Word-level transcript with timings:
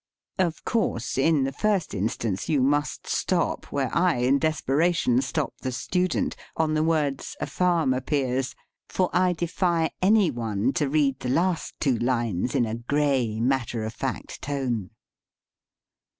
Of 0.39 0.65
course, 0.65 1.15
in 1.15 1.43
the 1.43 1.51
first 1.51 1.93
instance 1.93 2.49
you 2.49 2.59
must 2.63 3.05
stop 3.05 3.65
where 3.65 3.95
I, 3.95 4.15
in 4.15 4.39
des 4.39 4.53
peration, 4.65 5.21
stopped 5.21 5.61
the 5.61 5.71
student 5.71 6.35
on 6.57 6.73
the 6.73 6.81
words," 6.81 7.37
a 7.39 7.45
farm 7.45 7.93
appears.'' 7.93 8.55
For 8.89 9.11
I 9.13 9.33
defy 9.33 9.91
any 10.01 10.31
one 10.31 10.73
to 10.73 10.89
read 10.89 11.19
the 11.19 11.29
last 11.29 11.79
two 11.79 11.99
lines 11.99 12.55
in 12.55 12.65
a 12.65 12.73
gray, 12.73 13.39
matter 13.39 13.83
of 13.83 13.93
fact 13.93 14.41
tone. 14.41 14.89